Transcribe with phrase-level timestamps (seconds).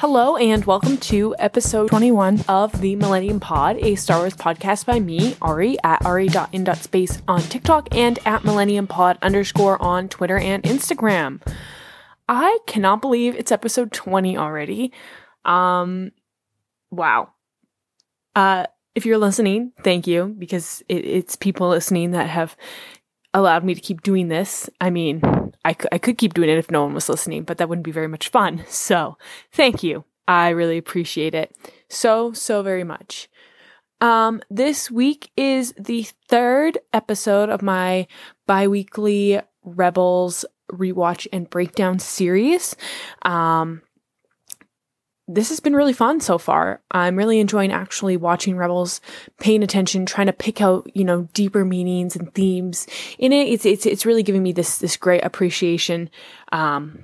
[0.00, 5.00] Hello, and welcome to episode 21 of the Millennium Pod, a Star Wars podcast by
[5.00, 11.44] me, Ari, at ari.in.space on TikTok and at Millennium Pod underscore on Twitter and Instagram.
[12.28, 14.92] I cannot believe it's episode 20 already.
[15.44, 16.12] Um,
[16.92, 17.30] wow.
[18.36, 22.56] Uh, if you're listening, thank you, because it, it's people listening that have
[23.34, 24.70] allowed me to keep doing this.
[24.80, 25.22] I mean,
[25.68, 27.84] I, c- I could keep doing it if no one was listening, but that wouldn't
[27.84, 28.64] be very much fun.
[28.68, 29.18] So
[29.52, 30.04] thank you.
[30.26, 31.54] I really appreciate it
[31.88, 33.28] so, so very much.
[34.00, 38.06] Um, this week is the third episode of my
[38.46, 42.76] bi weekly Rebels rewatch and breakdown series.
[43.22, 43.82] Um,
[45.28, 46.80] this has been really fun so far.
[46.90, 49.02] I'm really enjoying actually watching Rebels,
[49.38, 52.86] paying attention, trying to pick out, you know, deeper meanings and themes
[53.18, 53.48] in it.
[53.48, 56.08] It's it's it's really giving me this this great appreciation
[56.50, 56.98] um,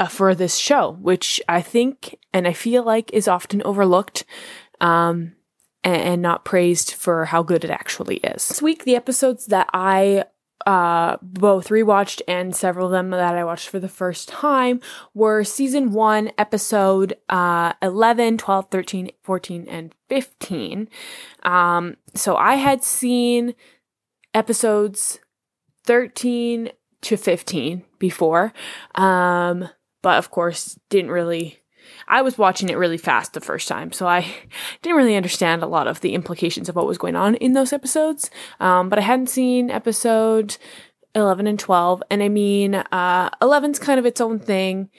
[0.00, 4.24] uh, for this show, which I think and I feel like is often overlooked.
[4.80, 5.36] Um,
[5.82, 8.48] and, and not praised for how good it actually is.
[8.48, 10.24] This week, the episodes that I
[10.66, 14.80] uh, both rewatched and several of them that I watched for the first time
[15.14, 20.88] were season one, episode uh, 11, 12, 13, 14, and 15.
[21.42, 23.54] Um, so I had seen
[24.34, 25.20] episodes
[25.84, 26.70] 13
[27.02, 28.52] to 15 before,
[28.94, 29.68] um,
[30.02, 31.59] but of course didn't really
[32.08, 34.26] I was watching it really fast the first time, so I
[34.82, 37.72] didn't really understand a lot of the implications of what was going on in those
[37.72, 38.30] episodes.
[38.58, 40.56] Um, but I hadn't seen episode
[41.14, 44.90] 11 and 12, and I mean, uh, 11's kind of its own thing,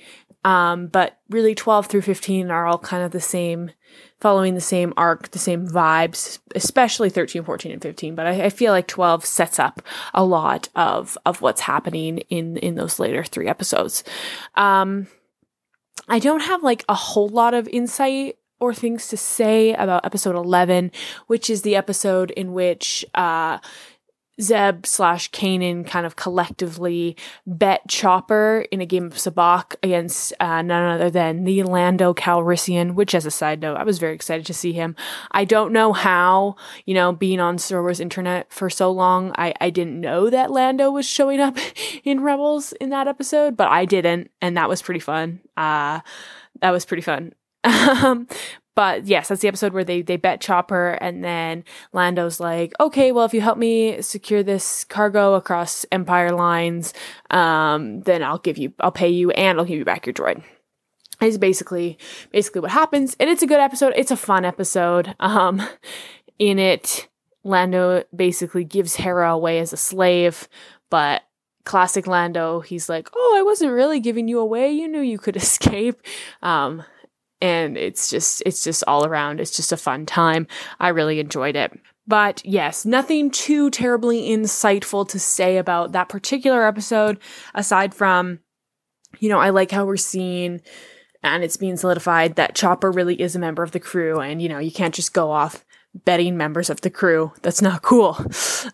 [0.44, 3.72] um, but really 12 through 15 are all kind of the same,
[4.20, 8.16] following the same arc, the same vibes, especially 13, 14, and 15.
[8.16, 9.82] But I, I feel like 12 sets up
[10.14, 14.04] a lot of, of what's happening in, in those later three episodes.
[14.56, 15.08] Um,
[16.12, 20.36] I don't have like a whole lot of insight or things to say about episode
[20.36, 20.92] 11,
[21.28, 23.60] which is the episode in which uh,
[24.40, 30.62] Zeb slash Kanan kind of collectively bet Chopper in a game of Sabacc against uh,
[30.62, 34.46] none other than the Lando Calrissian, which as a side note, I was very excited
[34.46, 34.96] to see him.
[35.32, 36.56] I don't know how,
[36.86, 40.52] you know, being on Star Wars internet for so long, I, I didn't know that
[40.52, 41.58] Lando was showing up
[42.04, 45.42] in Rebels in that episode, but I didn't, and that was pretty fun.
[45.58, 46.00] Uh,
[46.62, 47.34] that was pretty fun.
[47.64, 48.28] Um,
[48.76, 53.12] but yes, that's the episode where they they bet Chopper, and then Lando's like, "Okay,
[53.12, 56.94] well, if you help me secure this cargo across Empire lines,
[57.30, 60.44] um, then I'll give you, I'll pay you, and I'll give you back your droid."
[61.20, 61.98] Is basically
[62.32, 63.94] basically what happens, and it's a good episode.
[63.96, 65.16] It's a fun episode.
[65.20, 65.62] Um,
[66.40, 67.10] in it,
[67.44, 70.48] Lando basically gives Hera away as a slave,
[70.90, 71.24] but
[71.66, 74.72] classic Lando, he's like, "Oh, I wasn't really giving you away.
[74.72, 76.02] You knew you could escape."
[76.42, 76.84] Um,
[77.42, 79.40] and it's just it's just all around.
[79.40, 80.48] It's just a fun time.
[80.80, 81.78] I really enjoyed it.
[82.08, 87.20] But yes nothing too terribly insightful to say about that particular episode
[87.54, 88.40] aside from
[89.20, 90.62] you know i like how we're seeing
[91.24, 94.50] and it's being solidified that chopper really is a member of the crew and you
[94.50, 95.64] know you can't just go off
[96.06, 97.34] betting members of the crew.
[97.42, 98.18] That's not cool.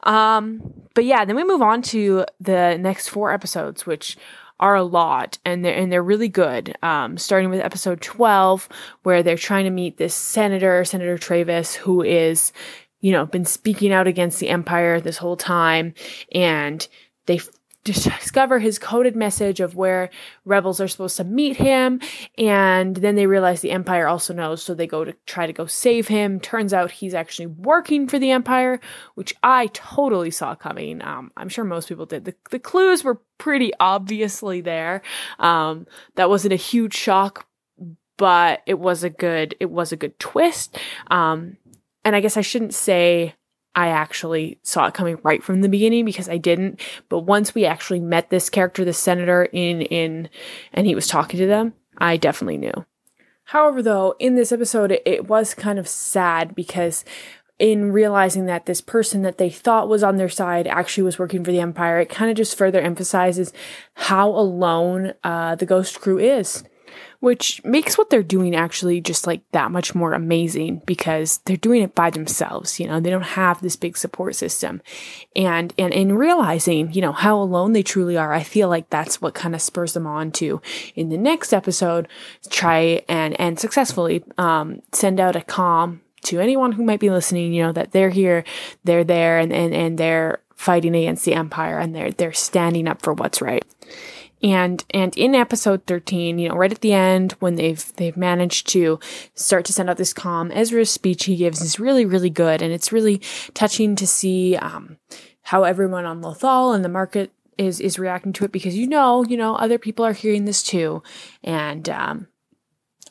[0.03, 4.17] Um but yeah then we move on to the next four episodes which
[4.59, 6.75] are a lot and they're and they're really good.
[6.81, 8.69] Um, starting with episode 12,
[9.03, 12.51] where they're trying to meet this senator, Senator Trayvis, who is,
[13.01, 15.93] you know, been speaking out against the empire this whole time,
[16.33, 16.87] and
[17.25, 17.39] they
[17.87, 20.09] discover his coded message of where
[20.43, 22.01] rebels are supposed to meet him
[22.37, 25.65] and then they realize the empire also knows so they go to try to go
[25.65, 28.81] save him turns out he's actually working for the empire
[29.15, 33.21] which i totally saw coming um, i'm sure most people did the, the clues were
[33.37, 35.01] pretty obviously there
[35.39, 37.47] um, that wasn't a huge shock
[38.17, 40.77] but it was a good it was a good twist
[41.11, 41.57] um,
[42.03, 43.33] and i guess i shouldn't say
[43.75, 46.81] I actually saw it coming right from the beginning because I didn't.
[47.09, 50.29] But once we actually met this character, the senator, in in
[50.73, 52.85] and he was talking to them, I definitely knew.
[53.43, 57.05] However, though, in this episode, it, was kind of sad because
[57.59, 61.43] in realizing that this person that they thought was on their side actually was working
[61.43, 63.51] for the Empire, it kind of just further emphasizes
[63.95, 66.63] how alone uh, the Ghost crew is
[67.19, 71.81] which makes what they're doing actually just like that much more amazing because they're doing
[71.81, 72.79] it by themselves.
[72.79, 74.81] You know, they don't have this big support system.
[75.35, 79.21] And, and in realizing, you know, how alone they truly are, I feel like that's
[79.21, 80.61] what kind of spurs them on to
[80.95, 82.07] in the next episode,
[82.49, 87.53] try and, and successfully, um, send out a comm to anyone who might be listening,
[87.53, 88.43] you know, that they're here,
[88.83, 93.01] they're there, and, and, and they're fighting against the empire and they're, they're standing up
[93.01, 93.63] for what's right.
[94.43, 98.67] And and in episode 13, you know, right at the end when they've they've managed
[98.69, 98.99] to
[99.33, 102.71] start to send out this comm, Ezra's speech he gives is really really good and
[102.71, 103.19] it's really
[103.55, 104.97] touching to see um,
[105.41, 109.23] how everyone on Lothal and the market is is reacting to it because you know,
[109.23, 111.01] you know, other people are hearing this too.
[111.43, 112.27] And um,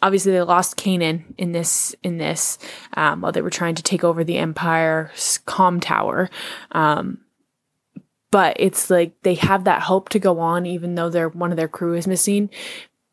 [0.02, 2.58] obviously they lost Kanan in this in this
[2.94, 6.30] um, while they were trying to take over the Empire's com tower.
[6.72, 7.18] Um,
[8.30, 11.56] but it's like they have that hope to go on even though their one of
[11.56, 12.50] their crew is missing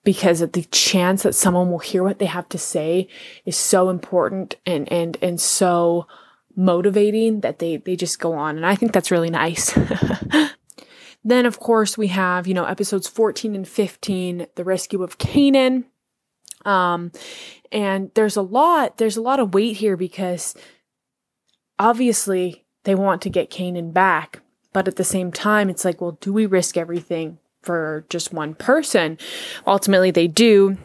[0.04, 3.08] because the chance that someone will hear what they have to say
[3.46, 6.08] is so important and and and so
[6.56, 9.74] motivating that they they just go on and I think that's really nice.
[11.24, 15.86] then of course we have, you know, episodes 14 and 15, the rescue of Kanan.
[16.66, 17.12] Um
[17.72, 20.56] and there's a lot there's a lot of weight here because
[21.80, 26.18] obviously they want to get Kanan back, but at the same time, it's like, well,
[26.20, 29.18] do we risk everything for just one person?
[29.66, 30.78] Ultimately, they do.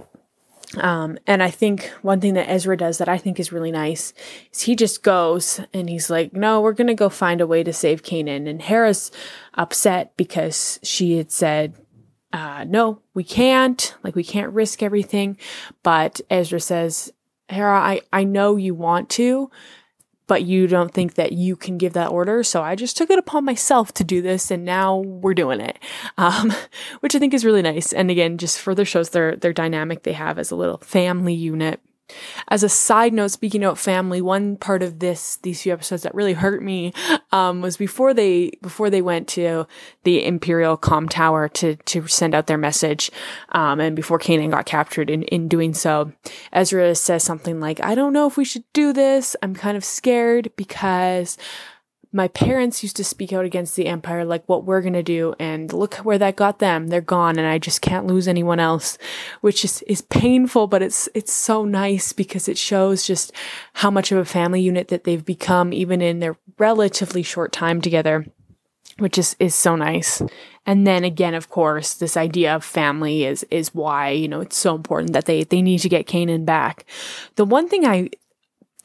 [0.77, 4.13] Um, and I think one thing that Ezra does that I think is really nice
[4.53, 7.63] is he just goes and he's like, no, we're going to go find a way
[7.65, 8.47] to save Kanan.
[8.47, 9.11] And Hera's
[9.55, 11.75] upset because she had said,
[12.33, 15.39] uh, no, we can't, like, we can't risk everything.
[15.83, 17.13] But Ezra says,
[17.49, 19.51] Hera, I, I know you want to,
[20.27, 22.45] but you don't think that you can give that order.
[22.45, 25.79] So I just took it upon myself to do this, and now we're doing it,
[26.19, 26.53] um,
[27.01, 27.93] which I think is really nice.
[27.93, 31.81] And again, just further shows their their dynamic they have as a little family unit.
[32.49, 36.15] As a side note, speaking of family, one part of this these few episodes that
[36.15, 36.93] really hurt me
[37.33, 39.67] um, was before they before they went to
[40.05, 43.11] the Imperial Com Tower to to send out their message,
[43.51, 45.11] um, and before Kanan got captured.
[45.11, 46.13] In in doing so,
[46.53, 49.37] Ezra says something like, "I don't know if we should do this.
[49.43, 51.37] I'm kind of scared because."
[52.13, 55.35] My parents used to speak out against the empire like what we're going to do
[55.39, 56.89] and look where that got them.
[56.89, 58.99] They're gone and i just can't lose anyone else
[59.41, 63.33] which is, is painful but it's it's so nice because it shows just
[63.75, 67.81] how much of a family unit that they've become even in their relatively short time
[67.81, 68.25] together
[68.99, 70.23] which is is so nice.
[70.67, 74.57] And then again of course this idea of family is is why you know it's
[74.57, 76.85] so important that they they need to get Kanan back.
[77.37, 78.11] The one thing i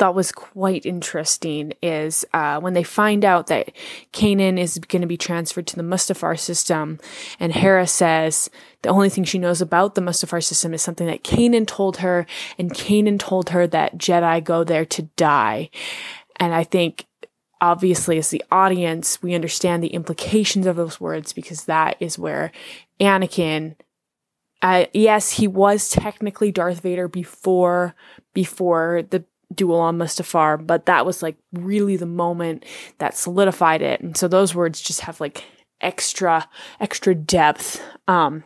[0.04, 3.72] thought was quite interesting is uh, when they find out that
[4.12, 7.00] Kanan is going to be transferred to the Mustafar system,
[7.40, 8.50] and Hera says
[8.82, 12.26] the only thing she knows about the Mustafar system is something that Kanan told her,
[12.58, 15.70] and Kanan told her that Jedi go there to die.
[16.36, 17.06] And I think
[17.62, 22.52] obviously as the audience, we understand the implications of those words because that is where
[23.00, 23.76] Anakin
[24.64, 27.96] uh, yes, he was technically Darth Vader before
[28.34, 32.66] before the duel on Mustafar, but that was like really the moment
[32.98, 34.02] that solidified it.
[34.02, 35.46] And so those words just have like
[35.82, 36.48] extra,
[36.80, 37.82] extra depth.
[38.08, 38.44] Um,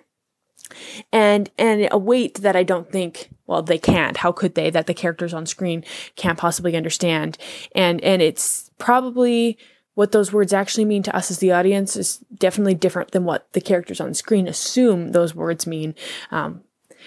[1.13, 4.18] and, and a weight that I don't think, well, they can't.
[4.18, 4.69] How could they?
[4.69, 5.83] That the characters on screen
[6.15, 7.38] can't possibly understand.
[7.74, 9.57] And, and it's probably,
[9.98, 13.51] what those words actually mean to us as the audience is definitely different than what
[13.54, 15.95] the characters on screen assume those words mean,
[16.30, 16.62] um,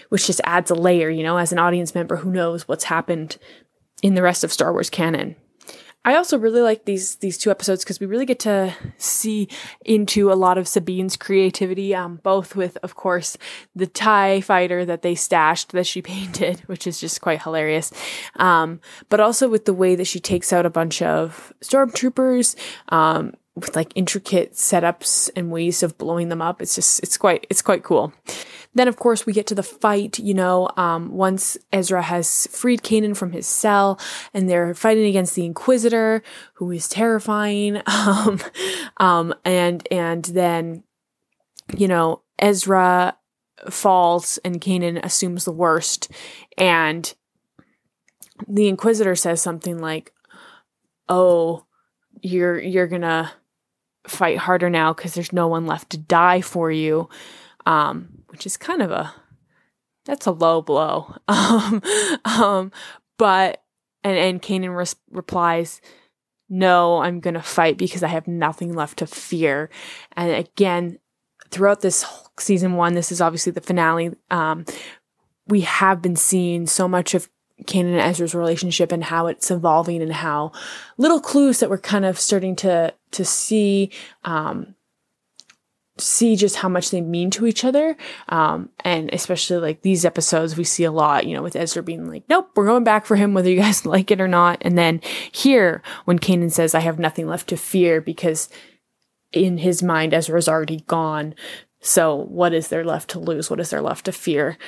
[0.08, 3.38] which just adds a layer, you know, as an audience member who knows what's happened
[4.02, 5.36] in the rest of Star Wars canon.
[6.02, 9.48] I also really like these these two episodes because we really get to see
[9.84, 13.36] into a lot of Sabine's creativity, um, both with, of course,
[13.74, 17.92] the Tie fighter that they stashed that she painted, which is just quite hilarious,
[18.36, 18.80] um,
[19.10, 22.56] but also with the way that she takes out a bunch of stormtroopers,
[22.88, 26.60] um, with like intricate setups and ways of blowing them up.
[26.60, 28.12] It's just it's quite it's quite cool.
[28.72, 32.82] Then, of course, we get to the fight, you know, um, once Ezra has freed
[32.82, 33.98] Kanan from his cell
[34.32, 36.22] and they're fighting against the Inquisitor,
[36.54, 37.82] who is terrifying.
[38.00, 38.40] Um,
[38.96, 40.84] um, and, and then,
[41.76, 43.16] you know, Ezra
[43.68, 46.10] falls and Kanan assumes the worst.
[46.56, 47.12] And
[48.48, 50.12] the Inquisitor says something like,
[51.08, 51.66] Oh,
[52.22, 53.32] you're, you're gonna
[54.06, 57.08] fight harder now because there's no one left to die for you.
[57.66, 59.12] Um, which is kind of a
[60.06, 61.14] that's a low blow.
[61.28, 61.82] Um,
[62.24, 62.72] um,
[63.18, 63.62] but
[64.02, 65.80] and and Kanan res- replies,
[66.48, 69.68] "No, I'm gonna fight because I have nothing left to fear."
[70.16, 70.98] And again,
[71.50, 72.04] throughout this
[72.38, 74.12] season one, this is obviously the finale.
[74.30, 74.64] Um,
[75.46, 77.28] we have been seeing so much of
[77.66, 80.52] Kanan and Ezra's relationship and how it's evolving and how
[80.98, 83.90] little clues that we're kind of starting to to see
[84.24, 84.74] um,
[86.00, 87.96] see just how much they mean to each other.
[88.28, 92.08] Um, and especially like these episodes, we see a lot, you know, with Ezra being
[92.08, 94.58] like, nope, we're going back for him, whether you guys like it or not.
[94.62, 95.00] And then
[95.32, 98.48] here, when Kanan says, I have nothing left to fear because
[99.32, 101.34] in his mind, Ezra's already gone.
[101.80, 103.48] So what is there left to lose?
[103.48, 104.58] What is there left to fear?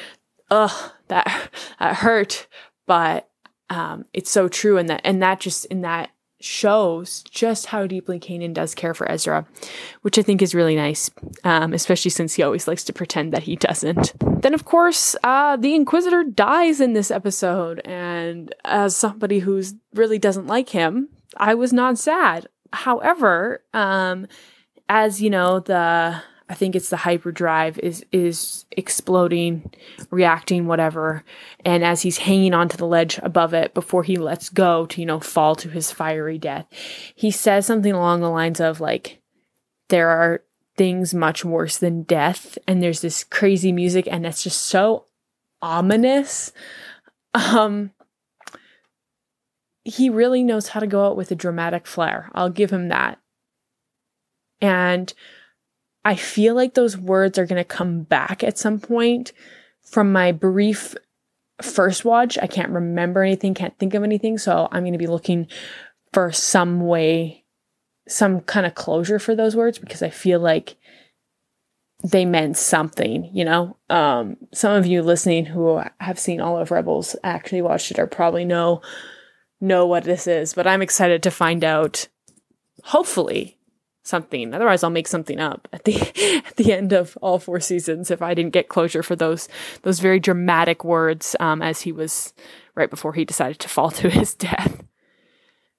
[0.51, 2.47] Ugh, that that hurt,
[2.93, 3.31] but
[3.71, 8.21] um, it's so true, and that and that just in that shows just how deeply
[8.21, 9.47] Kanan does care for Ezra,
[10.03, 11.11] which I think is really nice,
[11.43, 14.13] um, especially since he always likes to pretend that he doesn't.
[14.43, 19.63] Then, of course, uh, the Inquisitor dies in this episode, and as somebody who
[19.95, 21.09] really doesn't like him,
[21.39, 22.47] I was not sad.
[22.75, 24.27] However, um,
[24.91, 29.73] as you know, the I think it's the hyperdrive is is exploding,
[30.11, 31.25] reacting, whatever.
[31.65, 35.07] And as he's hanging onto the ledge above it before he lets go to, you
[35.07, 36.67] know, fall to his fiery death,
[37.15, 39.23] he says something along the lines of like,
[39.89, 40.43] there are
[40.77, 45.07] things much worse than death, and there's this crazy music, and it's just so
[45.63, 46.53] ominous.
[47.33, 47.93] Um
[49.85, 52.29] he really knows how to go out with a dramatic flair.
[52.35, 53.19] I'll give him that.
[54.61, 55.15] And
[56.05, 59.33] I feel like those words are going to come back at some point
[59.83, 60.95] from my brief
[61.61, 62.39] first watch.
[62.41, 64.39] I can't remember anything, can't think of anything.
[64.39, 65.47] So I'm going to be looking
[66.13, 67.45] for some way,
[68.09, 70.77] some kind of closure for those words because I feel like
[72.05, 73.77] they meant something, you know?
[73.89, 78.07] Um, some of you listening who have seen all of Rebels actually watched it or
[78.07, 78.83] probably know
[79.61, 82.09] know what this is, but I'm excited to find out
[82.83, 83.57] hopefully
[84.03, 84.53] something.
[84.53, 85.95] Otherwise, I'll make something up at the
[86.47, 89.49] at the end of all four seasons if I didn't get closure for those
[89.83, 92.33] those very dramatic words um, as he was
[92.75, 94.83] right before he decided to fall to his death.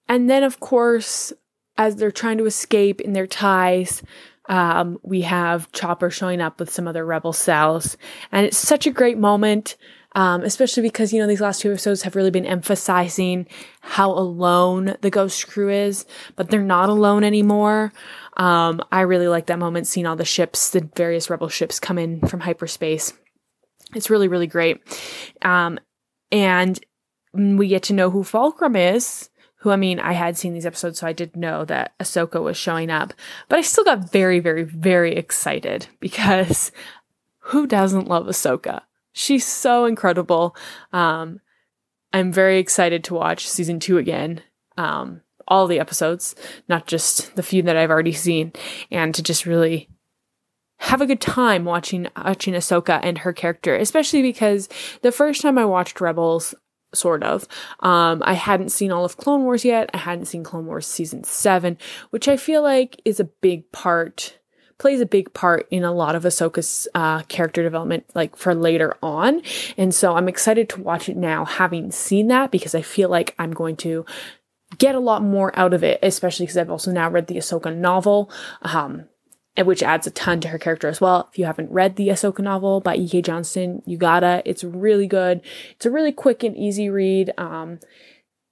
[0.07, 1.31] And then, of course,
[1.77, 4.03] as they're trying to escape in their ties,
[4.49, 7.97] um, we have Chopper showing up with some other rebel cells,
[8.31, 9.77] and it's such a great moment
[10.15, 13.47] um, especially because, you know, these last two episodes have really been emphasizing
[13.81, 16.05] how alone the ghost crew is,
[16.35, 17.91] but they're not alone anymore.
[18.37, 21.97] Um, I really like that moment seeing all the ships, the various rebel ships come
[21.97, 23.13] in from hyperspace.
[23.95, 24.81] It's really, really great.
[25.41, 25.79] Um,
[26.31, 26.79] and
[27.33, 30.99] we get to know who Fulcrum is, who I mean, I had seen these episodes,
[30.99, 33.13] so I did know that Ahsoka was showing up,
[33.49, 36.71] but I still got very, very, very excited because
[37.39, 38.81] who doesn't love Ahsoka?
[39.13, 40.55] She's so incredible.
[40.91, 41.39] Um,
[42.11, 44.41] I'm very excited to watch season two again.
[44.77, 46.35] Um, all the episodes,
[46.67, 48.53] not just the few that I've already seen,
[48.91, 49.89] and to just really
[50.77, 54.67] have a good time watching watching Ahsoka and her character, especially because
[55.01, 56.55] the first time I watched Rebels,
[56.93, 57.47] sort of,
[57.79, 59.89] um, I hadn't seen all of Clone Wars yet.
[59.93, 61.77] I hadn't seen Clone Wars season seven,
[62.11, 64.39] which I feel like is a big part
[64.83, 68.97] plays a big part in a lot of Ahsoka's uh, character development, like for later
[69.01, 69.41] on.
[69.77, 73.33] And so I'm excited to watch it now, having seen that, because I feel like
[73.39, 74.05] I'm going to
[74.77, 77.73] get a lot more out of it, especially because I've also now read the Ahsoka
[77.73, 78.29] novel.
[78.61, 79.05] Um,
[79.55, 81.29] which adds a ton to her character as well.
[81.31, 83.21] If you haven't read the Ahsoka novel by E.K.
[83.21, 84.41] Johnston, you gotta.
[84.45, 85.41] It's really good.
[85.75, 87.31] It's a really quick and easy read.
[87.37, 87.79] Um,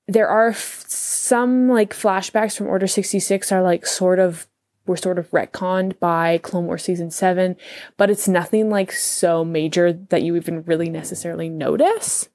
[0.07, 4.47] there are f- some like flashbacks from Order 66 are like sort of
[4.91, 7.55] were sort of retconned by Clone Wars season seven,
[7.97, 12.29] but it's nothing like so major that you even really necessarily notice.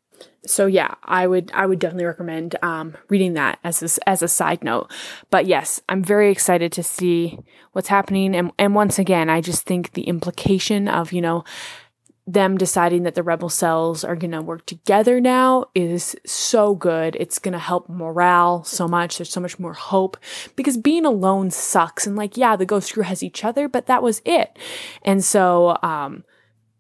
[0.47, 4.29] So yeah, I would I would definitely recommend um, reading that as a, as a
[4.29, 4.91] side note.
[5.31, 7.39] But yes, I'm very excited to see
[7.73, 11.45] what's happening, and and once again, I just think the implication of you know
[12.27, 17.17] them deciding that the rebel cells are going to work together now is so good.
[17.21, 19.19] It's going to help morale so much.
[19.19, 20.17] There's so much more hope
[20.57, 22.07] because being alone sucks.
[22.07, 24.59] And like, yeah, the ghost crew has each other, but that was it.
[25.03, 26.25] And so, um,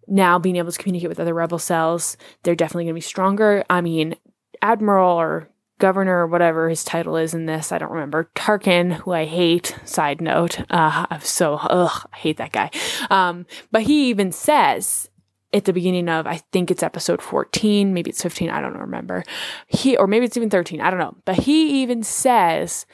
[0.09, 3.65] now being able to communicate with other rebel cells, they're definitely going to be stronger.
[3.71, 4.17] I mean,
[4.63, 5.49] Admiral or
[5.79, 7.71] governor or whatever his title is in this.
[7.71, 8.31] I don't remember.
[8.35, 9.77] Tarkin, who I hate.
[9.85, 10.61] Side note.
[10.71, 12.71] Uh, I'm so, ugh, I hate that guy.
[13.11, 15.11] Um, but he even says
[15.53, 19.25] at the beginning of I think it's episode 14, maybe it's 15, I don't remember.
[19.67, 21.17] He or maybe it's even 13, I don't know.
[21.25, 22.87] But he even says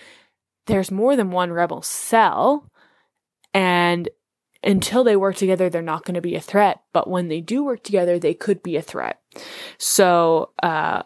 [0.67, 2.71] there's more than one rebel cell
[3.55, 4.09] and
[4.65, 7.65] until they work together they're not going to be a threat, but when they do
[7.65, 9.21] work together they could be a threat.
[9.79, 11.03] So, uh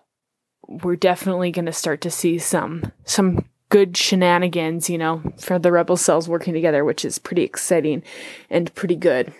[0.68, 5.72] we're definitely going to start to see some some good shenanigans, you know, for the
[5.72, 8.02] rebel cells working together, which is pretty exciting
[8.50, 9.32] and pretty good.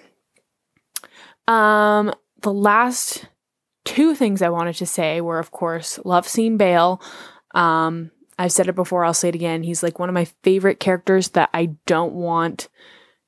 [1.49, 2.13] Um,
[2.43, 3.27] the last
[3.85, 7.01] two things I wanted to say were, of course, love scene Bail.
[7.55, 9.63] Um, I've said it before, I'll say it again.
[9.63, 12.69] He's like one of my favorite characters that I don't want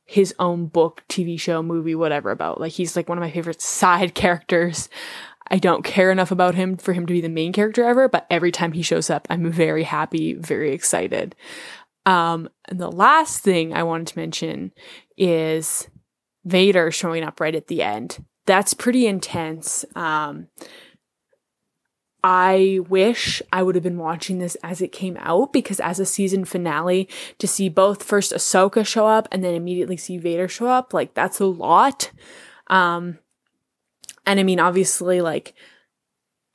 [0.05, 2.61] his own book, TV show, movie, whatever about.
[2.61, 4.89] Like he's like one of my favorite side characters.
[5.51, 8.27] I don't care enough about him for him to be the main character ever, but
[8.29, 11.35] every time he shows up, I'm very happy, very excited.
[12.05, 14.73] Um, and the last thing I wanted to mention
[15.17, 15.89] is
[16.49, 18.25] Vader showing up right at the end.
[18.47, 19.85] That's pretty intense.
[19.95, 20.49] Um,
[22.25, 26.07] I wish I would have been watching this as it came out because as a
[26.07, 30.67] season finale, to see both first Ahsoka show up and then immediately see Vader show
[30.67, 32.11] up, like that's a lot.
[32.67, 33.19] Um,
[34.27, 35.55] and I mean, obviously, like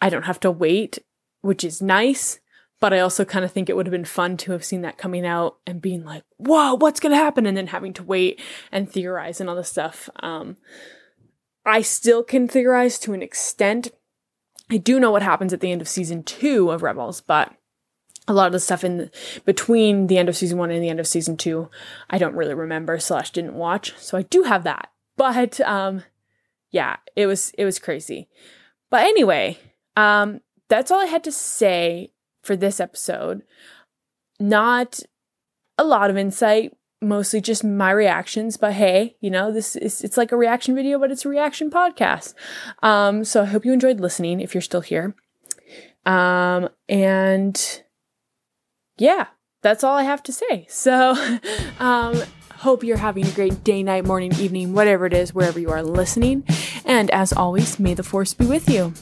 [0.01, 0.99] I don't have to wait,
[1.41, 2.39] which is nice.
[2.83, 4.97] But I also kind of think it would have been fun to have seen that
[4.97, 7.45] coming out and being like, whoa, what's going to happen?
[7.45, 8.41] And then having to wait
[8.73, 10.09] and theorize and all this stuff.
[10.17, 10.57] Um,
[11.65, 13.93] I still can theorize to an extent
[14.69, 17.53] I do know what happens at the end of season two of Rebels, but
[18.27, 19.09] a lot of the stuff in
[19.45, 21.69] between the end of season one and the end of season two,
[22.09, 23.97] I don't really remember slash didn't watch.
[23.97, 24.89] So I do have that.
[25.15, 26.03] But um,
[26.69, 28.27] yeah, it was it was crazy.
[28.89, 29.57] But anyway,
[29.95, 32.12] um, that's all I had to say
[32.43, 33.41] for this episode.
[34.39, 34.99] Not
[35.77, 36.73] a lot of insight,
[37.03, 40.97] mostly just my reactions but hey you know this is it's like a reaction video
[40.97, 42.33] but it's a reaction podcast.
[42.81, 45.15] Um so i hope you enjoyed listening if you're still here.
[46.05, 47.83] Um and
[48.97, 49.27] yeah
[49.61, 50.65] that's all i have to say.
[50.69, 51.15] So
[51.79, 52.21] um
[52.55, 55.83] hope you're having a great day night morning evening whatever it is wherever you are
[55.83, 56.43] listening.
[56.85, 58.93] And as always may the force be with you